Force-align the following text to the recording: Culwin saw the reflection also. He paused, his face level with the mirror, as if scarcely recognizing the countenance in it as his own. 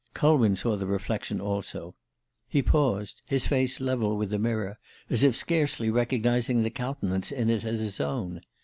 Culwin 0.15 0.55
saw 0.55 0.75
the 0.77 0.87
reflection 0.87 1.39
also. 1.39 1.93
He 2.49 2.63
paused, 2.63 3.21
his 3.27 3.45
face 3.45 3.79
level 3.79 4.17
with 4.17 4.31
the 4.31 4.39
mirror, 4.39 4.79
as 5.11 5.21
if 5.21 5.35
scarcely 5.35 5.91
recognizing 5.91 6.63
the 6.63 6.71
countenance 6.71 7.31
in 7.31 7.51
it 7.51 7.63
as 7.63 7.81
his 7.81 7.99
own. 7.99 8.41